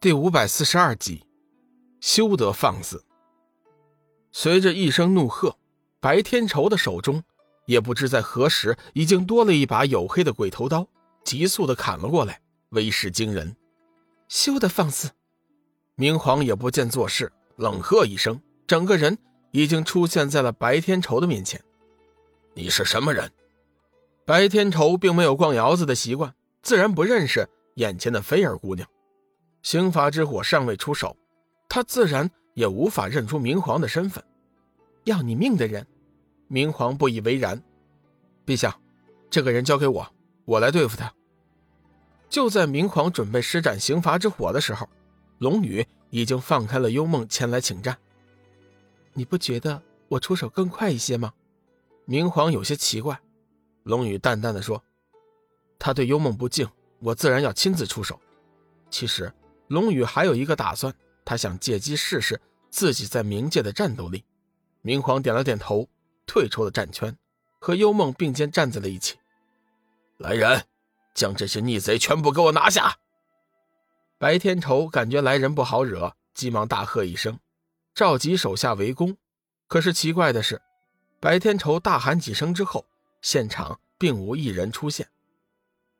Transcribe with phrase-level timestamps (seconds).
[0.00, 1.26] 第五百四十二集，
[2.00, 3.04] 休得放肆！
[4.30, 5.58] 随着一声怒喝，
[5.98, 7.20] 白天仇的手中
[7.66, 10.86] 也不知在何时已经多了一把黝黑的鬼头刀，
[11.24, 13.56] 急速的砍了过来，威势惊人。
[14.28, 15.10] 休得放肆！
[15.96, 19.18] 明皇也不见做事，冷喝一声，整个人
[19.50, 21.60] 已经出现在了白天仇的面前。
[22.54, 23.32] 你是什么人？
[24.24, 28.88] 白天仇并没有逛窑子的习惯，自然不认识眼前的菲儿姑娘。
[29.68, 31.14] 刑罚之火尚未出手，
[31.68, 34.24] 他自然也无法认出明皇的身份。
[35.04, 35.86] 要你命的人，
[36.46, 37.62] 明皇不以为然。
[38.46, 38.74] 陛下，
[39.28, 40.10] 这个人交给我，
[40.46, 41.12] 我来对付他。
[42.30, 44.88] 就在明皇准备施展刑罚之火的时候，
[45.36, 47.94] 龙女已经放开了幽梦前来请战。
[49.12, 51.30] 你不觉得我出手更快一些吗？
[52.06, 53.20] 明皇有些奇怪。
[53.82, 54.82] 龙女淡淡的说
[55.78, 56.66] ：“他对幽梦不敬，
[57.00, 58.18] 我自然要亲自出手。
[58.88, 59.30] 其实。”
[59.68, 62.40] 龙宇还有一个打算，他想借机试试
[62.70, 64.24] 自己在冥界的战斗力。
[64.80, 65.88] 明皇点了点头，
[66.26, 67.16] 退出了战圈，
[67.60, 69.18] 和幽梦并肩站在了一起。
[70.16, 70.66] 来人，
[71.14, 72.98] 将这些逆贼全部给我拿下！
[74.18, 77.38] 白天仇感觉来人不好惹，急忙大喝一声，
[77.94, 79.16] 召集手下围攻。
[79.66, 80.62] 可是奇怪的是，
[81.20, 82.86] 白天仇大喊几声之后，
[83.20, 85.08] 现场并无一人出现。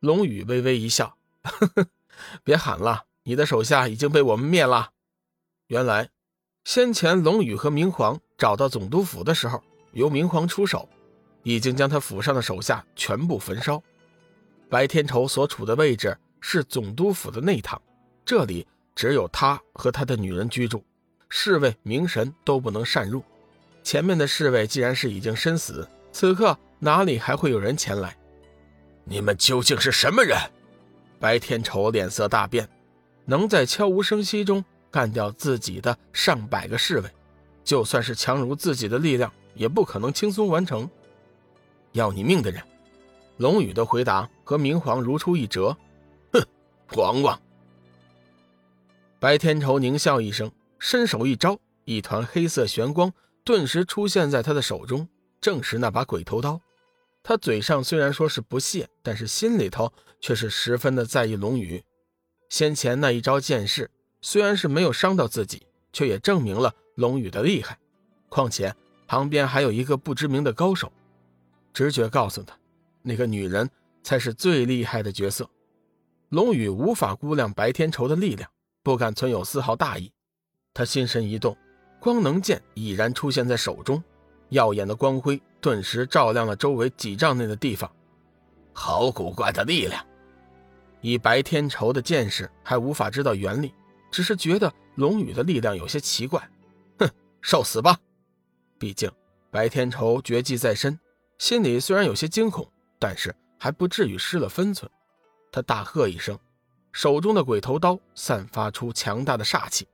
[0.01, 1.87] 龙宇微微一笑：“呵呵，
[2.43, 4.89] 别喊了。”你的手下已经被我们灭了。
[5.67, 6.09] 原来，
[6.65, 9.63] 先前龙宇和明皇找到总督府的时候，
[9.93, 10.89] 由明皇出手，
[11.43, 13.83] 已经将他府上的手下全部焚烧。
[14.71, 17.79] 白天仇所处的位置是总督府的内堂，
[18.25, 20.83] 这里只有他和他的女人居住，
[21.29, 23.23] 侍卫、明神都不能擅入。
[23.83, 28.17] 前面的侍卫既然是已经身死，此刻哪里还会有人前来？
[29.05, 30.39] 你们究竟是什么人？
[31.21, 32.67] 白天仇脸色大变。
[33.29, 37.11] 能在悄无声息中干掉自己的上百个侍卫，
[37.63, 40.89] 就算是强如自己的力量，也不可能轻松完成。
[41.93, 42.63] 要你命的人，
[43.37, 45.77] 龙宇的回答和明皇如出一辙。
[46.33, 46.43] 哼，
[46.89, 47.39] 狂妄！
[49.21, 53.13] 白天仇狞笑一声，伸手一招，一团黑色玄光
[53.45, 55.07] 顿时出现在他的手中，
[55.39, 56.59] 正是那把鬼头刀。
[57.23, 61.85] 他嘴上虽然说是不屑，但是心里头却是十分的在意龙宇。
[62.49, 67.79] 先前那一招剑势，虽然是没有伤到自己，却也证明了龙宇的厉害。
[68.29, 68.75] 况且
[69.07, 70.93] 旁边还有一个不知名的高手，
[71.73, 72.59] 直觉告诉他，
[73.03, 73.69] 那个女人
[74.03, 75.49] 才是最厉害的角色。
[76.31, 78.51] 龙宇无法估量白天仇的力量，
[78.83, 80.11] 不敢存有丝毫大意。
[80.75, 81.57] 他心神一动，
[81.99, 84.03] 光能剑已然出现在手中，
[84.51, 87.91] 耀眼的光辉顿时照亮了周围几丈内的地方。
[88.73, 90.05] 好古怪的力量！
[91.09, 93.73] 以白天仇的见识，还无法知道原理，
[94.11, 96.47] 只是觉得龙宇的力量有些奇怪。
[96.99, 97.09] 哼，
[97.41, 97.99] 受死吧！
[98.79, 99.11] 毕竟
[99.51, 101.01] 白天仇绝技在身，
[101.39, 104.91] 心里虽然有些惊恐，但是还不至于失了分寸。
[105.51, 106.39] 他大喝一声，
[106.93, 109.89] 手中的鬼头刀散发出强大的煞气，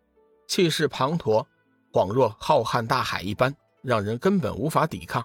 [0.48, 1.46] 气势磅礴，
[1.92, 5.24] 恍若浩瀚大海一般，让人根本无法抵抗。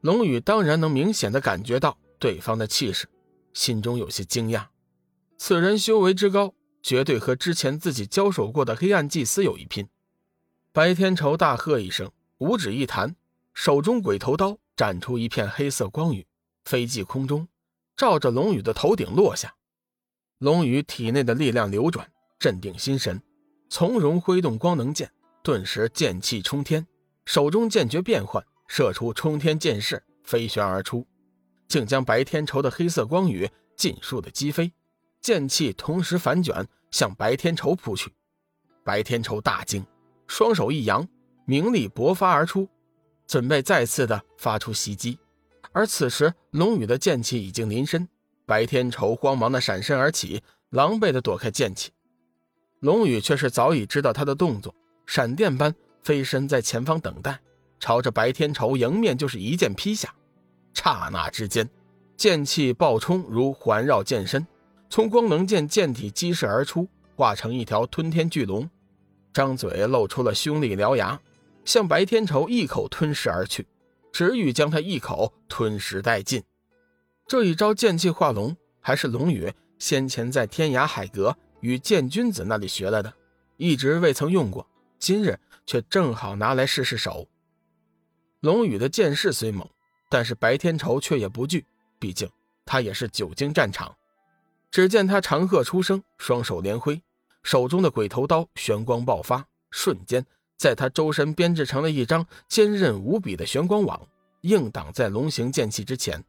[0.00, 3.08] 龙宇当然能明显的感觉到对方的气势，
[3.52, 4.66] 心中有些惊讶。
[5.38, 9.88] 此人修为之高，绝对和之前自己交手过的黑暗祭司有一拼。
[10.72, 13.14] 白天仇大喝一声，五指一弹，
[13.54, 16.26] 手中鬼头刀斩出一片黑色光雨，
[16.64, 17.48] 飞迹空中，
[17.96, 19.54] 照着龙宇的头顶落下。
[20.38, 23.22] 龙宇体内的力量流转，镇定心神，
[23.68, 25.10] 从容挥动光能剑，
[25.42, 26.86] 顿时剑气冲天，
[27.24, 31.06] 手中剑诀变换，射出冲天剑势，飞旋而出，
[31.68, 34.72] 竟将白天仇的黑色光雨尽数的击飞。
[35.20, 38.12] 剑气同时反卷，向白天仇扑去。
[38.84, 39.84] 白天仇大惊，
[40.26, 41.06] 双手一扬，
[41.44, 42.68] 明力勃发而出，
[43.26, 45.18] 准备再次的发出袭击。
[45.72, 48.08] 而此时，龙宇的剑气已经临身，
[48.46, 51.90] 白天仇慌忙的闪身而起，狼狈的躲开剑气。
[52.80, 54.74] 龙宇却是早已知道他的动作，
[55.06, 57.40] 闪电般飞身在前方等待，
[57.80, 60.14] 朝着白天仇迎面就是一剑劈下。
[60.72, 61.68] 刹那之间，
[62.16, 64.46] 剑气暴冲如环绕剑身。
[64.88, 68.68] 从光能剑剑体激射而出，化成一条吞天巨龙，
[69.32, 71.20] 张嘴露出了凶厉獠牙，
[71.64, 73.66] 向白天仇一口吞噬而去，
[74.12, 76.42] 只欲将他一口吞噬殆尽。
[77.26, 83.12] 这一招剑气化龙，还是龙宇先前在天涯海阁与剑君子那里学来的，
[83.56, 84.66] 一直未曾用过，
[84.98, 87.26] 今日却正好拿来试试手。
[88.40, 89.68] 龙宇的剑势虽猛，
[90.08, 91.66] 但是白天仇却也不惧，
[91.98, 92.30] 毕竟
[92.64, 93.92] 他也是久经战场。
[94.76, 97.00] 只见他长喝出声，双手连挥，
[97.42, 100.26] 手中的鬼头刀玄光爆发，瞬间
[100.58, 104.06] 在他周身编织成了一张坚韧无比的玄光网，
[104.42, 106.22] 硬挡在龙形剑气之前。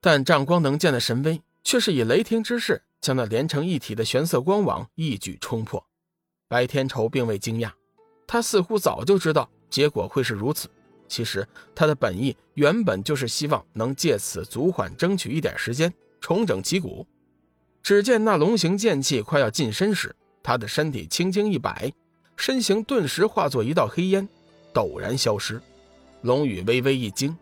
[0.00, 5.84] 但丈光能见的神威却是以雷霆之势将那连成一体的玄色光网一举冲破。
[6.46, 7.72] 白天仇并未惊讶，
[8.28, 10.68] 他似乎早就知道结果会是如此。
[11.08, 11.44] 其实
[11.74, 15.92] 他的本意原本就是希望能借此阻缓，争取一点时间，
[16.26, 17.06] 重整旗鼓。
[17.84, 20.12] 只见那龙形剑气快要近身时，
[20.42, 21.92] 他的身体轻轻一摆，
[22.36, 24.28] 身形顿时化作一道黑烟，
[24.74, 25.62] 陡然消失。
[26.22, 27.36] 龙宇微微一惊，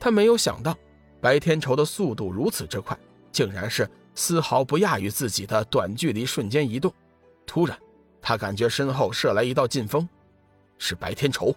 [0.00, 0.74] 他没有想到
[1.20, 2.98] 白天仇的速度如此之快，
[3.30, 6.90] 竟然是丝毫不亚于自己的短距离瞬间移动。
[7.44, 7.78] 突然，
[8.22, 10.08] 他感觉身后射来一道劲风，
[10.78, 11.54] 是白天仇。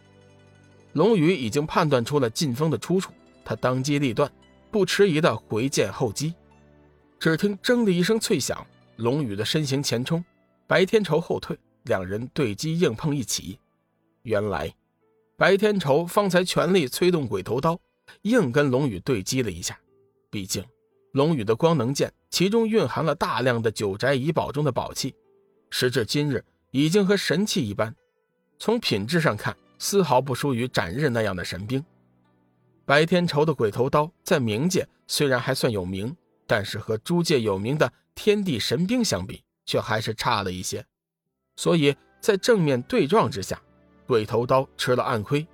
[0.92, 3.14] 龙宇已经判断出了劲风的出处，
[3.46, 4.30] 他当机立断，
[4.70, 6.34] 不迟疑的回剑后击。
[7.20, 8.66] 只听“铮”的一声脆响，
[8.98, 10.24] 龙宇的身形前冲，
[10.68, 13.60] 白天仇后退，两人对击硬碰一起。
[14.24, 14.74] 原来，
[15.38, 17.80] 白天仇方才全力催动鬼头刀，
[18.24, 19.80] 硬跟龙宇对击了一下。
[20.30, 20.64] 毕竟，
[21.14, 25.16] 龙宇的光能剑其中蕴含了大量的九宅遗宝中的宝器，
[25.70, 27.96] 时至今日已经和神器一般，
[28.60, 29.56] 从品质上看。
[29.78, 31.84] 丝毫不输于斩日那样的神兵。
[32.86, 36.16] 白天仇的鬼头刀在冥界虽然还算有名，
[36.48, 40.86] 但是和诸界有名的天地神兵相比，却还是差了一些。
[41.56, 43.62] 所以在正面对撞之下，
[44.06, 45.46] 鬼头刀吃了暗亏，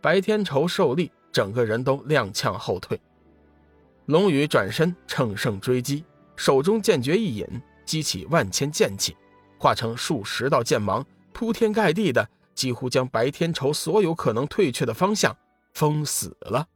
[0.00, 3.00] 白天仇受力，整个人都踉跄后退。
[4.06, 6.04] 龙宇转身乘胜追击，
[6.36, 7.46] 手中剑诀一引，
[7.84, 9.16] 激起万千剑气，
[9.58, 12.28] 化成数十道剑芒，铺天盖地的。
[12.54, 15.34] 几乎将白天仇所有可能退却的方向
[15.72, 16.68] 封死了。